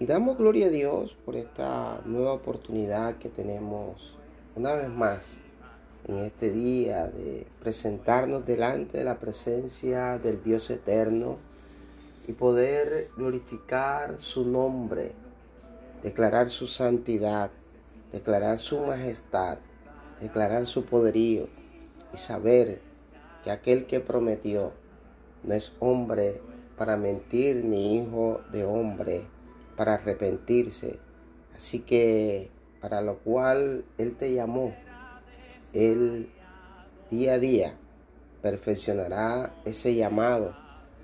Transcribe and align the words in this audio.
Y 0.00 0.06
damos 0.06 0.38
gloria 0.38 0.66
a 0.66 0.70
Dios 0.70 1.16
por 1.24 1.34
esta 1.34 2.00
nueva 2.04 2.32
oportunidad 2.32 3.16
que 3.16 3.28
tenemos 3.28 4.16
una 4.54 4.74
vez 4.74 4.88
más 4.88 5.26
en 6.06 6.18
este 6.18 6.52
día 6.52 7.08
de 7.08 7.48
presentarnos 7.58 8.46
delante 8.46 8.98
de 8.98 9.02
la 9.02 9.18
presencia 9.18 10.16
del 10.18 10.40
Dios 10.44 10.70
eterno 10.70 11.38
y 12.28 12.32
poder 12.32 13.10
glorificar 13.16 14.18
su 14.18 14.46
nombre, 14.46 15.14
declarar 16.04 16.48
su 16.48 16.68
santidad, 16.68 17.50
declarar 18.12 18.58
su 18.58 18.78
majestad, 18.78 19.58
declarar 20.20 20.66
su 20.66 20.84
poderío 20.84 21.48
y 22.14 22.18
saber 22.18 22.82
que 23.42 23.50
aquel 23.50 23.86
que 23.86 23.98
prometió 23.98 24.70
no 25.42 25.54
es 25.54 25.72
hombre 25.80 26.40
para 26.76 26.96
mentir 26.96 27.64
ni 27.64 27.96
hijo 27.96 28.42
de 28.52 28.64
hombre 28.64 29.26
para 29.78 29.94
arrepentirse. 29.94 30.98
Así 31.56 31.78
que 31.78 32.50
para 32.80 33.00
lo 33.00 33.18
cual 33.20 33.84
Él 33.96 34.16
te 34.16 34.34
llamó, 34.34 34.74
Él 35.72 36.28
día 37.10 37.34
a 37.34 37.38
día 37.38 37.74
perfeccionará 38.42 39.54
ese 39.64 39.94
llamado 39.94 40.54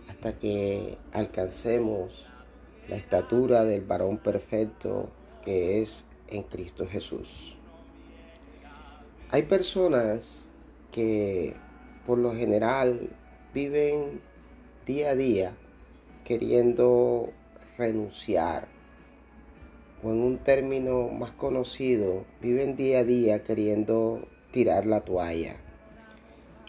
hasta 0.08 0.34
que 0.34 0.98
alcancemos 1.12 2.26
la 2.88 2.96
estatura 2.96 3.64
del 3.64 3.82
varón 3.82 4.18
perfecto 4.18 5.08
que 5.44 5.80
es 5.80 6.04
en 6.28 6.42
Cristo 6.42 6.86
Jesús. 6.86 7.56
Hay 9.30 9.44
personas 9.44 10.48
que 10.90 11.56
por 12.06 12.18
lo 12.18 12.34
general 12.34 13.08
viven 13.52 14.20
día 14.84 15.10
a 15.10 15.14
día 15.14 15.56
queriendo 16.24 17.32
renunciar 17.76 18.68
o 20.02 20.10
en 20.10 20.20
un 20.20 20.38
término 20.38 21.08
más 21.08 21.32
conocido, 21.32 22.24
viven 22.40 22.76
día 22.76 23.00
a 23.00 23.04
día 23.04 23.42
queriendo 23.42 24.28
tirar 24.50 24.86
la 24.86 25.00
toalla. 25.00 25.56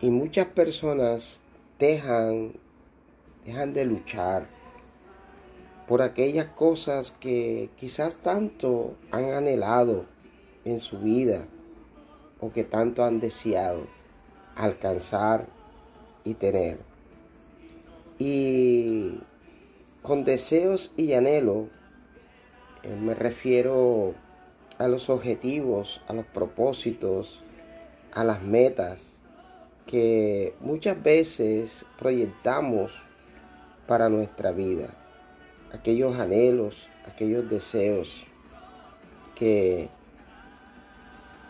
Y 0.01 0.09
muchas 0.09 0.47
personas 0.47 1.41
dejan, 1.77 2.53
dejan 3.45 3.73
de 3.73 3.85
luchar 3.85 4.47
por 5.87 6.01
aquellas 6.01 6.47
cosas 6.47 7.11
que 7.11 7.69
quizás 7.77 8.15
tanto 8.15 8.95
han 9.11 9.25
anhelado 9.31 10.05
en 10.63 10.79
su 10.79 10.99
vida 10.99 11.45
o 12.39 12.51
que 12.51 12.63
tanto 12.63 13.03
han 13.03 13.19
deseado 13.19 13.85
alcanzar 14.55 15.47
y 16.23 16.33
tener. 16.33 16.79
Y 18.17 19.19
con 20.05 20.23
deseos 20.23 20.93
y 20.95 21.13
anhelo 21.13 21.67
eh, 22.83 22.95
me 22.95 23.15
refiero 23.15 24.13
a 24.77 24.87
los 24.87 25.09
objetivos, 25.09 25.99
a 26.07 26.13
los 26.13 26.27
propósitos, 26.27 27.41
a 28.13 28.23
las 28.23 28.43
metas 28.43 29.19
que 29.87 30.53
muchas 30.59 31.01
veces 31.01 31.85
proyectamos 31.97 32.91
para 33.87 34.07
nuestra 34.09 34.51
vida. 34.51 34.89
Aquellos 35.73 36.19
anhelos, 36.19 36.87
aquellos 37.11 37.49
deseos 37.49 38.25
que 39.33 39.89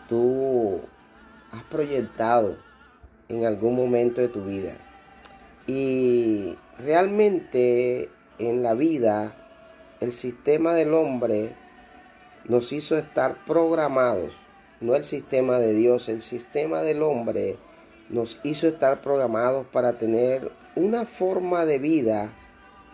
tú 0.08 0.80
has 1.52 1.64
proyectado 1.64 2.56
en 3.28 3.44
algún 3.44 3.76
momento 3.76 4.22
de 4.22 4.28
tu 4.28 4.44
vida. 4.46 4.78
Y 5.66 6.56
realmente 6.78 8.08
en 8.38 8.62
la 8.62 8.74
vida 8.74 9.34
el 10.00 10.12
sistema 10.12 10.74
del 10.74 10.94
hombre 10.94 11.54
nos 12.44 12.72
hizo 12.72 12.96
estar 12.96 13.44
programados, 13.46 14.32
no 14.80 14.94
el 14.94 15.04
sistema 15.04 15.58
de 15.58 15.72
Dios, 15.72 16.08
el 16.08 16.22
sistema 16.22 16.82
del 16.82 17.02
hombre 17.02 17.56
nos 18.08 18.38
hizo 18.44 18.68
estar 18.68 19.00
programados 19.00 19.66
para 19.66 19.98
tener 19.98 20.52
una 20.74 21.04
forma 21.06 21.64
de 21.64 21.78
vida 21.78 22.30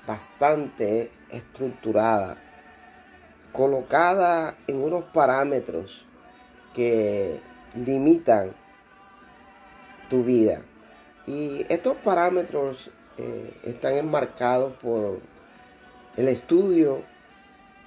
bastante 0.07 1.11
estructurada, 1.31 2.37
colocada 3.53 4.57
en 4.67 4.83
unos 4.83 5.05
parámetros 5.05 6.07
que 6.75 7.41
limitan 7.75 8.53
tu 10.09 10.23
vida. 10.23 10.63
Y 11.27 11.67
estos 11.69 11.97
parámetros 11.99 12.91
eh, 13.22 13.55
están 13.62 13.94
enmarcados 13.94 14.72
por 14.83 15.21
el 16.16 16.27
estudio, 16.27 17.03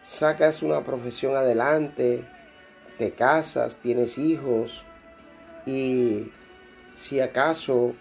sacas 0.01 0.61
una 0.61 0.81
profesión 0.81 1.35
adelante, 1.35 2.23
te 2.97 3.11
casas, 3.11 3.75
tienes 3.77 4.17
hijos 4.17 4.85
y 5.65 6.31
si 6.95 7.19
acaso 7.19 7.95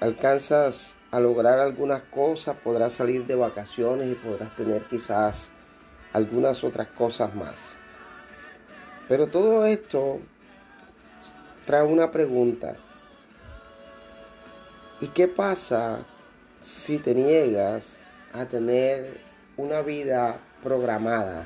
alcanzas 0.00 0.94
a 1.10 1.20
lograr 1.20 1.58
algunas 1.58 2.00
cosas, 2.04 2.56
podrás 2.64 2.94
salir 2.94 3.26
de 3.26 3.34
vacaciones 3.34 4.10
y 4.10 4.14
podrás 4.14 4.56
tener 4.56 4.84
quizás 4.84 5.50
algunas 6.14 6.64
otras 6.64 6.88
cosas 6.88 7.34
más. 7.34 7.76
Pero 9.06 9.26
todo 9.26 9.66
esto 9.66 10.20
trae 11.66 11.82
una 11.82 12.10
pregunta. 12.10 12.76
¿Y 14.98 15.08
qué 15.08 15.28
pasa 15.28 15.98
si 16.58 16.96
te 16.96 17.14
niegas 17.14 18.00
a 18.32 18.46
tener 18.46 19.20
una 19.58 19.82
vida 19.82 20.38
programada 20.62 21.44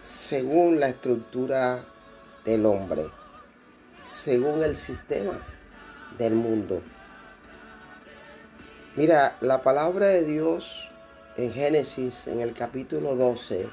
según 0.00 0.78
la 0.78 0.90
estructura 0.90 1.84
del 2.44 2.64
hombre, 2.64 3.06
según 4.04 4.62
el 4.62 4.76
sistema 4.76 5.32
del 6.18 6.34
mundo? 6.34 6.82
Mira, 8.94 9.38
la 9.40 9.64
palabra 9.64 10.06
de 10.06 10.24
Dios 10.24 10.88
en 11.36 11.52
Génesis, 11.52 12.28
en 12.28 12.38
el 12.38 12.54
capítulo 12.54 13.16
12, 13.16 13.66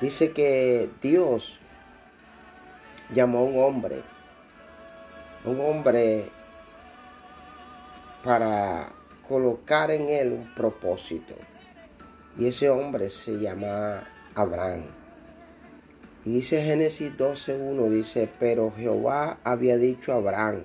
dice 0.00 0.30
que 0.30 0.88
Dios 1.02 1.58
llamó 3.12 3.40
a 3.40 3.42
un 3.42 3.58
hombre, 3.58 4.02
un 5.44 5.60
hombre 5.60 6.30
para 8.26 8.92
colocar 9.28 9.92
en 9.92 10.08
él 10.08 10.32
un 10.32 10.52
propósito. 10.52 11.34
Y 12.36 12.48
ese 12.48 12.68
hombre 12.68 13.08
se 13.08 13.38
llama 13.38 14.02
Abraham. 14.34 14.82
Y 16.24 16.30
dice 16.30 16.60
Génesis 16.60 17.12
12.1, 17.16 17.88
dice, 17.88 18.28
pero 18.40 18.72
Jehová 18.76 19.38
había 19.44 19.76
dicho 19.76 20.12
a 20.12 20.16
Abraham, 20.16 20.64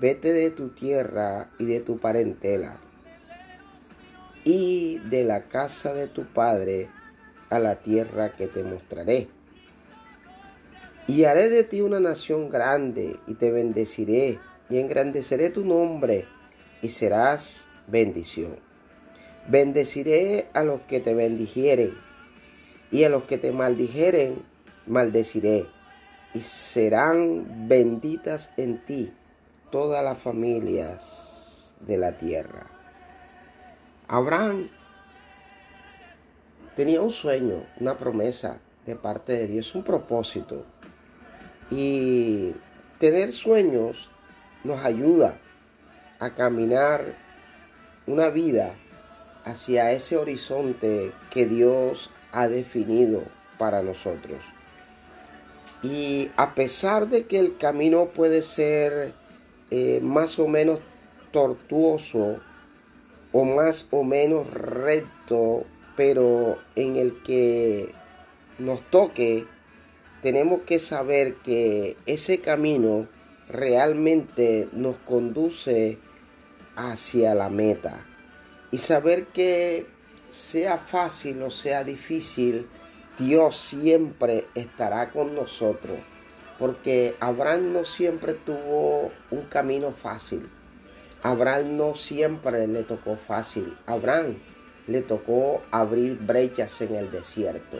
vete 0.00 0.32
de 0.32 0.50
tu 0.50 0.70
tierra 0.70 1.46
y 1.60 1.64
de 1.66 1.78
tu 1.78 1.98
parentela 1.98 2.76
y 4.42 4.98
de 4.98 5.22
la 5.22 5.44
casa 5.44 5.94
de 5.94 6.08
tu 6.08 6.24
padre 6.24 6.88
a 7.50 7.60
la 7.60 7.76
tierra 7.76 8.34
que 8.34 8.48
te 8.48 8.64
mostraré. 8.64 9.28
Y 11.06 11.22
haré 11.22 11.50
de 11.50 11.62
ti 11.62 11.82
una 11.82 12.00
nación 12.00 12.50
grande 12.50 13.16
y 13.28 13.34
te 13.34 13.52
bendeciré 13.52 14.40
y 14.68 14.78
engrandeceré 14.78 15.50
tu 15.50 15.64
nombre 15.64 16.26
y 16.82 16.88
serás 16.88 17.64
bendición. 17.86 18.58
Bendeciré 19.48 20.48
a 20.54 20.62
los 20.62 20.82
que 20.82 21.00
te 21.00 21.14
bendijeren 21.14 21.94
y 22.90 23.04
a 23.04 23.08
los 23.08 23.24
que 23.24 23.38
te 23.38 23.52
maldijeren, 23.52 24.42
maldeciré. 24.86 25.66
Y 26.34 26.40
serán 26.40 27.68
benditas 27.68 28.50
en 28.56 28.84
ti 28.84 29.12
todas 29.70 30.04
las 30.04 30.18
familias 30.18 31.74
de 31.80 31.96
la 31.96 32.16
tierra. 32.18 32.66
Abraham 34.06 34.68
tenía 36.76 37.00
un 37.00 37.10
sueño, 37.10 37.66
una 37.78 37.96
promesa 37.98 38.58
de 38.86 38.96
parte 38.96 39.32
de 39.32 39.46
Dios, 39.46 39.74
un 39.74 39.82
propósito. 39.82 40.64
Y 41.70 42.52
tener 42.98 43.32
sueños 43.32 44.10
nos 44.64 44.84
ayuda 44.84 45.38
a 46.20 46.30
caminar 46.30 47.16
una 48.06 48.28
vida 48.28 48.74
hacia 49.44 49.92
ese 49.92 50.16
horizonte 50.16 51.12
que 51.30 51.46
Dios 51.46 52.10
ha 52.32 52.46
definido 52.46 53.24
para 53.58 53.82
nosotros. 53.82 54.38
Y 55.82 56.30
a 56.36 56.54
pesar 56.54 57.08
de 57.08 57.24
que 57.24 57.38
el 57.38 57.56
camino 57.56 58.06
puede 58.08 58.42
ser 58.42 59.14
eh, 59.70 60.00
más 60.02 60.38
o 60.38 60.46
menos 60.46 60.80
tortuoso 61.32 62.40
o 63.32 63.44
más 63.44 63.88
o 63.90 64.04
menos 64.04 64.50
recto, 64.52 65.64
pero 65.96 66.58
en 66.74 66.96
el 66.96 67.22
que 67.22 67.94
nos 68.58 68.82
toque, 68.90 69.46
tenemos 70.22 70.62
que 70.62 70.78
saber 70.78 71.36
que 71.36 71.96
ese 72.04 72.40
camino 72.40 73.06
realmente 73.48 74.68
nos 74.72 74.96
conduce 74.96 75.98
hacia 76.88 77.34
la 77.34 77.50
meta. 77.50 78.06
Y 78.70 78.78
saber 78.78 79.26
que 79.26 79.86
sea 80.30 80.78
fácil 80.78 81.42
o 81.42 81.50
sea 81.50 81.84
difícil, 81.84 82.68
Dios 83.18 83.56
siempre 83.56 84.46
estará 84.54 85.10
con 85.10 85.34
nosotros. 85.34 85.98
Porque 86.58 87.16
Abraham 87.20 87.72
no 87.72 87.84
siempre 87.84 88.34
tuvo 88.34 89.10
un 89.30 89.42
camino 89.44 89.92
fácil. 89.92 90.48
Abraham 91.22 91.76
no 91.76 91.96
siempre 91.96 92.66
le 92.66 92.82
tocó 92.82 93.16
fácil. 93.16 93.76
Abraham 93.86 94.36
le 94.86 95.02
tocó 95.02 95.62
abrir 95.70 96.18
brechas 96.18 96.80
en 96.80 96.94
el 96.94 97.10
desierto. 97.10 97.78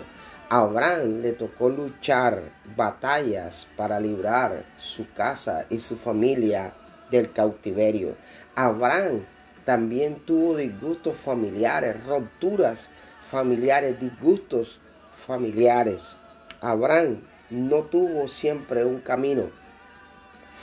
Abraham 0.49 1.21
le 1.23 1.33
tocó 1.33 1.69
luchar 1.69 2.43
batallas 2.77 3.67
para 3.77 4.01
librar 4.01 4.65
su 4.77 5.11
casa 5.13 5.67
y 5.71 5.79
su 5.79 5.97
familia 5.97 6.73
del 7.11 7.33
cautiverio. 7.33 8.15
Abraham 8.55 9.25
también 9.65 10.17
tuvo 10.17 10.57
disgustos 10.57 11.17
familiares, 11.17 12.05
rupturas 12.05 12.89
familiares, 13.31 14.01
disgustos 14.01 14.81
familiares. 15.27 16.17
Abraham 16.61 17.21
no 17.51 17.83
tuvo 17.83 18.29
siempre 18.29 18.85
un 18.85 19.01
camino 19.01 19.51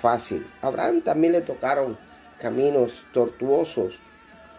fácil. 0.01 0.45
Abraham 0.61 1.01
también 1.01 1.33
le 1.33 1.41
tocaron 1.41 1.97
caminos 2.39 3.03
tortuosos 3.13 3.93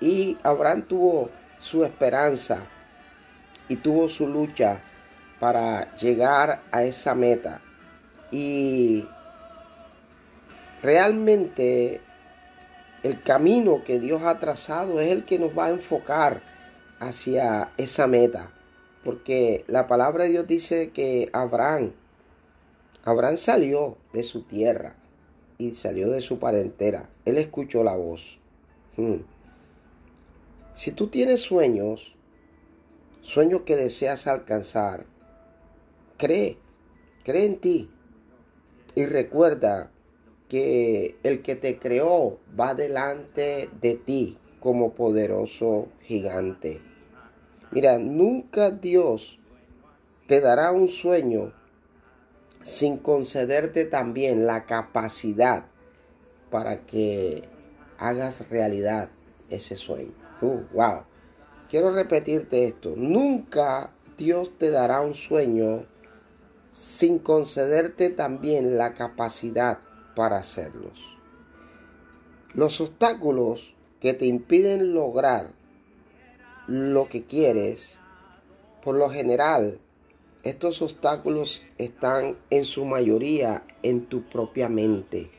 y 0.00 0.38
Abraham 0.42 0.82
tuvo 0.82 1.30
su 1.58 1.84
esperanza 1.84 2.62
y 3.68 3.76
tuvo 3.76 4.08
su 4.08 4.26
lucha 4.26 4.80
para 5.38 5.94
llegar 5.96 6.60
a 6.70 6.82
esa 6.84 7.14
meta. 7.14 7.60
Y 8.30 9.06
realmente 10.82 12.00
el 13.02 13.22
camino 13.22 13.84
que 13.84 14.00
Dios 14.00 14.22
ha 14.22 14.38
trazado 14.38 15.00
es 15.00 15.10
el 15.10 15.24
que 15.24 15.38
nos 15.38 15.56
va 15.56 15.66
a 15.66 15.70
enfocar 15.70 16.42
hacia 16.98 17.72
esa 17.76 18.06
meta. 18.06 18.52
Porque 19.04 19.64
la 19.68 19.86
palabra 19.86 20.24
de 20.24 20.30
Dios 20.30 20.46
dice 20.46 20.90
que 20.90 21.30
Abraham, 21.32 21.92
Abraham 23.04 23.36
salió 23.36 23.96
de 24.12 24.24
su 24.24 24.42
tierra 24.42 24.96
y 25.56 25.74
salió 25.74 26.10
de 26.10 26.20
su 26.20 26.38
parentela. 26.38 27.08
Él 27.24 27.38
escuchó 27.38 27.82
la 27.84 27.96
voz. 27.96 28.38
Hmm. 28.96 29.22
Si 30.74 30.92
tú 30.92 31.08
tienes 31.08 31.40
sueños, 31.40 32.14
sueños 33.22 33.62
que 33.62 33.76
deseas 33.76 34.26
alcanzar, 34.26 35.06
cree, 36.16 36.58
cree 37.24 37.46
en 37.46 37.58
ti. 37.58 37.90
Y 38.94 39.06
recuerda 39.06 39.90
que 40.48 41.16
el 41.22 41.42
que 41.42 41.56
te 41.56 41.78
creó 41.78 42.38
va 42.58 42.74
delante 42.74 43.68
de 43.80 43.94
ti 43.94 44.38
como 44.60 44.92
poderoso 44.94 45.88
gigante. 46.02 46.80
Mira, 47.70 47.98
nunca 47.98 48.70
Dios 48.70 49.38
te 50.26 50.40
dará 50.40 50.72
un 50.72 50.88
sueño 50.88 51.52
sin 52.62 52.98
concederte 52.98 53.84
también 53.84 54.46
la 54.46 54.64
capacidad 54.64 55.66
para 56.50 56.86
que 56.86 57.42
hagas 57.98 58.48
realidad 58.48 59.10
ese 59.50 59.76
sueño. 59.76 60.12
Uh, 60.40 60.62
wow. 60.72 61.02
Quiero 61.68 61.92
repetirte 61.92 62.64
esto. 62.64 62.94
Nunca 62.96 63.92
Dios 64.16 64.52
te 64.58 64.70
dará 64.70 65.00
un 65.02 65.14
sueño 65.14 65.84
sin 66.72 67.18
concederte 67.18 68.10
también 68.10 68.78
la 68.78 68.94
capacidad 68.94 69.78
para 70.18 70.38
hacerlos. 70.38 70.98
Los 72.52 72.80
obstáculos 72.80 73.72
que 74.00 74.14
te 74.14 74.26
impiden 74.26 74.92
lograr 74.92 75.52
lo 76.66 77.08
que 77.08 77.22
quieres, 77.22 77.96
por 78.82 78.96
lo 78.96 79.10
general, 79.10 79.78
estos 80.42 80.82
obstáculos 80.82 81.62
están 81.78 82.36
en 82.50 82.64
su 82.64 82.84
mayoría 82.84 83.62
en 83.84 84.06
tu 84.06 84.22
propia 84.22 84.68
mente. 84.68 85.30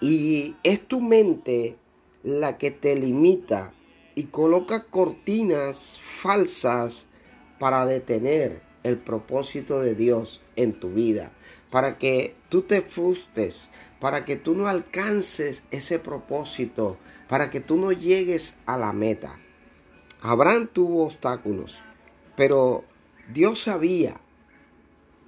Y 0.00 0.56
es 0.64 0.88
tu 0.88 1.00
mente 1.00 1.76
la 2.24 2.58
que 2.58 2.72
te 2.72 2.96
limita 2.96 3.72
y 4.16 4.24
coloca 4.24 4.82
cortinas 4.82 5.96
falsas 6.22 7.06
para 7.60 7.86
detener 7.86 8.62
el 8.82 8.98
propósito 8.98 9.78
de 9.78 9.94
Dios 9.94 10.40
en 10.56 10.72
tu 10.72 10.88
vida 10.88 11.30
para 11.70 11.98
que 11.98 12.34
tú 12.48 12.62
te 12.62 12.82
frustres, 12.82 13.68
para 14.00 14.24
que 14.24 14.36
tú 14.36 14.54
no 14.54 14.68
alcances 14.68 15.62
ese 15.70 15.98
propósito, 15.98 16.96
para 17.28 17.50
que 17.50 17.60
tú 17.60 17.76
no 17.76 17.92
llegues 17.92 18.56
a 18.66 18.76
la 18.76 18.92
meta. 18.92 19.38
Abraham 20.20 20.68
tuvo 20.72 21.06
obstáculos, 21.06 21.74
pero 22.36 22.84
Dios 23.32 23.62
sabía, 23.62 24.20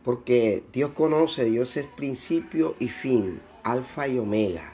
porque 0.04 0.64
Dios 0.72 0.90
conoce, 0.92 1.44
Dios 1.44 1.76
es 1.76 1.86
principio 1.86 2.74
y 2.78 2.88
fin, 2.88 3.40
alfa 3.62 4.08
y 4.08 4.18
omega. 4.18 4.72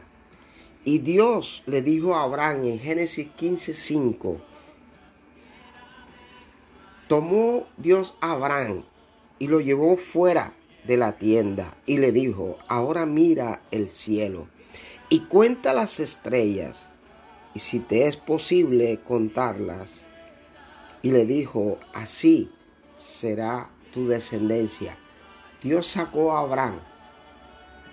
Y 0.85 1.01
Dios 1.01 1.65
le 1.67 1.83
dijo 1.83 2.15
a 2.15 2.23
Abraham 2.23 2.65
en 2.65 2.79
Génesis 2.79 3.29
15:5, 3.37 4.41
tomó 7.09 7.67
Dios 7.77 8.17
a 8.21 8.33
Abraham 8.33 8.85
y 9.41 9.49
lo 9.49 9.61
llevó 9.61 9.97
fuera 9.97 10.53
de 10.87 10.97
la 10.97 11.13
tienda 11.13 11.77
y 11.87 11.99
le 11.99 12.13
dijo, 12.13 12.59
ahora 12.69 13.07
mira 13.07 13.63
el 13.71 13.91
cielo 13.91 14.49
y 15.09 15.21
cuenta 15.21 15.73
las 15.73 16.01
estrellas, 16.01 16.87
y 17.55 17.61
si 17.61 17.79
te 17.79 18.07
es 18.07 18.17
posible 18.17 19.01
contarlas. 19.07 20.01
Y 21.03 21.13
le 21.13 21.25
dijo, 21.25 21.79
así 21.95 22.51
será 22.97 23.71
tu 23.93 24.09
descendencia. 24.09 24.97
Dios 25.63 25.87
sacó 25.87 26.33
a 26.33 26.41
Abraham 26.41 26.81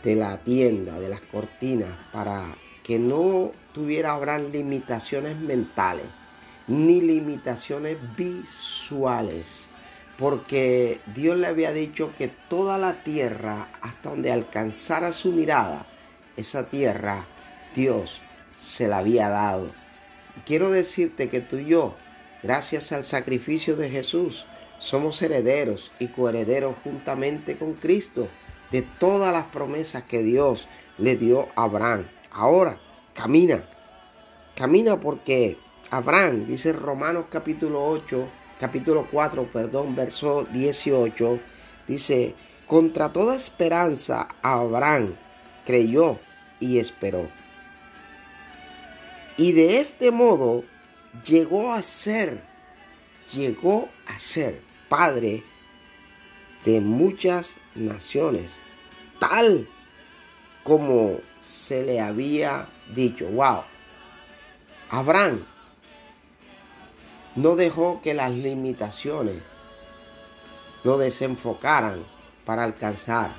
de 0.03 0.15
la 0.15 0.37
tienda, 0.37 0.99
de 0.99 1.09
las 1.09 1.21
cortinas, 1.21 1.95
para 2.11 2.55
que 2.83 2.97
no 2.97 3.51
tuviera 3.73 4.13
Abraham 4.13 4.51
limitaciones 4.51 5.37
mentales, 5.37 6.07
ni 6.67 6.99
limitaciones 6.99 7.97
visuales 8.17 9.72
porque 10.17 11.01
Dios 11.15 11.37
le 11.37 11.47
había 11.47 11.71
dicho 11.71 12.13
que 12.17 12.27
toda 12.27 12.77
la 12.77 13.03
tierra, 13.03 13.69
hasta 13.81 14.09
donde 14.09 14.31
alcanzara 14.31 15.11
su 15.11 15.31
mirada, 15.31 15.85
esa 16.37 16.69
tierra, 16.69 17.25
Dios 17.75 18.21
se 18.59 18.87
la 18.87 18.99
había 18.99 19.29
dado. 19.29 19.71
Y 20.37 20.41
quiero 20.41 20.69
decirte 20.69 21.29
que 21.29 21.41
tú 21.41 21.57
y 21.57 21.65
yo, 21.65 21.95
gracias 22.43 22.91
al 22.91 23.03
sacrificio 23.03 23.75
de 23.75 23.89
Jesús, 23.89 24.45
somos 24.79 25.21
herederos 25.21 25.91
y 25.99 26.07
coherederos 26.07 26.75
juntamente 26.83 27.57
con 27.57 27.73
Cristo 27.73 28.27
de 28.71 28.81
todas 28.81 29.31
las 29.31 29.45
promesas 29.45 30.03
que 30.03 30.23
Dios 30.23 30.67
le 30.97 31.15
dio 31.15 31.49
a 31.55 31.63
Abraham. 31.63 32.07
Ahora, 32.31 32.79
camina, 33.13 33.63
camina 34.55 34.99
porque 34.99 35.57
Abraham, 35.89 36.47
dice 36.47 36.73
Romanos 36.73 37.25
capítulo 37.29 37.85
8, 37.85 38.27
capítulo 38.63 39.09
4, 39.11 39.43
perdón, 39.51 39.93
verso 39.93 40.45
18, 40.45 41.37
dice, 41.85 42.33
contra 42.65 43.11
toda 43.11 43.35
esperanza 43.35 44.29
Abraham 44.41 45.15
creyó 45.65 46.17
y 46.61 46.77
esperó. 46.77 47.27
Y 49.35 49.51
de 49.51 49.81
este 49.81 50.11
modo 50.11 50.63
llegó 51.25 51.73
a 51.73 51.81
ser, 51.81 52.41
llegó 53.33 53.89
a 54.07 54.17
ser 54.17 54.61
padre 54.87 55.43
de 56.63 56.79
muchas 56.79 57.55
naciones, 57.75 58.53
tal 59.19 59.67
como 60.63 61.17
se 61.41 61.83
le 61.83 61.99
había 61.99 62.69
dicho. 62.95 63.25
Wow. 63.25 63.63
Abraham 64.89 65.43
no 67.35 67.55
dejó 67.55 68.01
que 68.01 68.13
las 68.13 68.31
limitaciones 68.31 69.37
lo 70.83 70.97
desenfocaran 70.97 72.03
para 72.45 72.63
alcanzar 72.63 73.31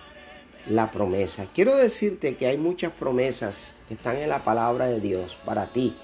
la 0.69 0.91
promesa. 0.91 1.47
Quiero 1.55 1.77
decirte 1.77 2.37
que 2.37 2.47
hay 2.47 2.57
muchas 2.57 2.93
promesas 2.93 3.73
que 3.89 3.95
están 3.95 4.17
en 4.17 4.31
la 4.31 4.45
palabra 4.45 4.87
de 4.87 5.01
Dios 5.01 5.37
para 5.45 5.67
ti, 5.67 5.97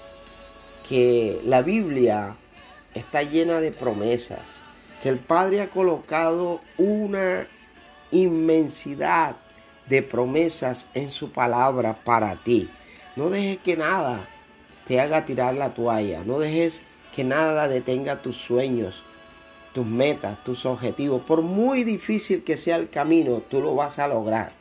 que 0.87 1.41
la 1.43 1.61
Biblia 1.61 2.35
está 2.93 3.23
llena 3.23 3.59
de 3.59 3.71
promesas, 3.71 4.49
que 5.01 5.09
el 5.09 5.17
Padre 5.17 5.61
ha 5.61 5.69
colocado 5.69 6.61
una 6.77 7.47
inmensidad 8.11 9.37
de 9.87 10.03
promesas 10.03 10.87
en 10.93 11.09
su 11.09 11.31
palabra 11.31 11.97
para 12.03 12.35
ti. 12.35 12.69
No 13.15 13.29
dejes 13.29 13.57
que 13.57 13.75
nada 13.75 14.27
te 14.85 14.99
haga 14.99 15.25
tirar 15.25 15.55
la 15.55 15.73
toalla. 15.73 16.23
No 16.23 16.39
dejes 16.39 16.83
que 17.15 17.23
nada 17.23 17.67
detenga 17.67 18.21
tus 18.21 18.37
sueños, 18.37 19.03
tus 19.73 19.85
metas, 19.85 20.43
tus 20.43 20.65
objetivos. 20.65 21.21
Por 21.23 21.41
muy 21.41 21.83
difícil 21.83 22.43
que 22.43 22.57
sea 22.57 22.77
el 22.77 22.89
camino, 22.89 23.41
tú 23.49 23.61
lo 23.61 23.75
vas 23.75 23.99
a 23.99 24.07
lograr. 24.07 24.51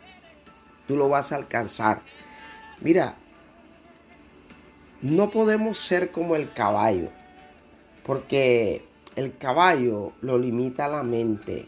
Tú 0.87 0.97
lo 0.97 1.09
vas 1.09 1.33
a 1.33 1.37
alcanzar. 1.37 2.03
Mira, 2.81 3.15
no 5.03 5.31
podemos 5.31 5.79
ser 5.79 6.11
como 6.11 6.37
el 6.37 6.53
caballo, 6.53 7.09
porque 8.05 8.85
el 9.17 9.37
caballo 9.37 10.13
lo 10.21 10.39
limita 10.39 10.89
la 10.89 11.03
mente. 11.03 11.67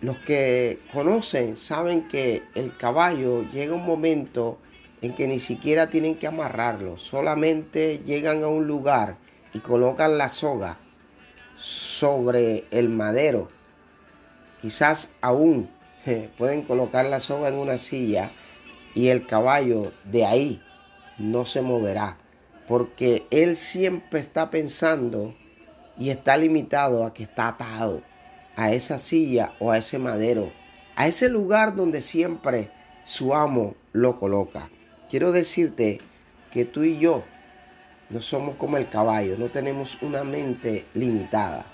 Los 0.00 0.18
que 0.18 0.80
conocen 0.92 1.56
saben 1.56 2.08
que 2.08 2.42
el 2.54 2.76
caballo 2.76 3.42
llega 3.52 3.74
un 3.74 3.86
momento 3.86 4.58
en 5.04 5.14
que 5.14 5.28
ni 5.28 5.38
siquiera 5.38 5.90
tienen 5.90 6.14
que 6.14 6.26
amarrarlo, 6.26 6.96
solamente 6.96 7.98
llegan 8.06 8.42
a 8.42 8.48
un 8.48 8.66
lugar 8.66 9.16
y 9.52 9.58
colocan 9.58 10.16
la 10.16 10.30
soga 10.30 10.78
sobre 11.58 12.64
el 12.70 12.88
madero. 12.88 13.50
Quizás 14.62 15.10
aún 15.20 15.68
pueden 16.38 16.62
colocar 16.62 17.04
la 17.04 17.20
soga 17.20 17.50
en 17.50 17.56
una 17.56 17.76
silla 17.76 18.30
y 18.94 19.08
el 19.08 19.26
caballo 19.26 19.92
de 20.04 20.24
ahí 20.24 20.62
no 21.18 21.44
se 21.44 21.60
moverá, 21.60 22.16
porque 22.66 23.26
él 23.30 23.56
siempre 23.56 24.20
está 24.20 24.48
pensando 24.48 25.34
y 25.98 26.08
está 26.08 26.38
limitado 26.38 27.04
a 27.04 27.12
que 27.12 27.24
está 27.24 27.48
atado 27.48 28.00
a 28.56 28.72
esa 28.72 28.96
silla 28.96 29.52
o 29.58 29.70
a 29.70 29.76
ese 29.76 29.98
madero, 29.98 30.50
a 30.96 31.08
ese 31.08 31.28
lugar 31.28 31.74
donde 31.74 32.00
siempre 32.00 32.70
su 33.04 33.34
amo 33.34 33.74
lo 33.92 34.18
coloca. 34.18 34.70
Quiero 35.14 35.30
decirte 35.30 36.00
que 36.50 36.64
tú 36.64 36.82
y 36.82 36.98
yo 36.98 37.22
no 38.10 38.20
somos 38.20 38.56
como 38.56 38.78
el 38.78 38.88
caballo, 38.88 39.36
no 39.38 39.46
tenemos 39.46 39.96
una 40.02 40.24
mente 40.24 40.86
limitada, 40.92 41.64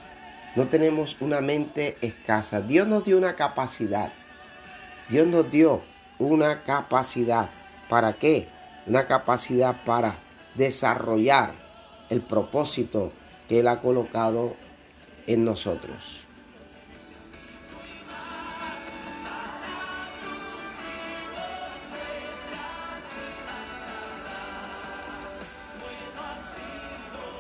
no 0.57 0.67
tenemos 0.67 1.17
una 1.21 1.41
mente 1.41 1.97
escasa. 2.03 2.61
Dios 2.61 2.87
nos 2.87 3.03
dio 3.03 3.17
una 3.17 3.37
capacidad, 3.37 4.13
Dios 5.09 5.27
nos 5.27 5.51
dio 5.51 5.81
una 6.19 6.65
capacidad. 6.65 7.49
¿Para 7.89 8.13
qué? 8.13 8.47
Una 8.87 9.07
capacidad 9.07 9.75
para 9.87 10.17
desarrollar 10.55 11.55
el 12.11 12.21
propósito 12.21 13.11
que 13.49 13.61
Él 13.61 13.69
ha 13.69 13.81
colocado 13.81 14.55
en 15.27 15.47
nosotros. 15.47 16.27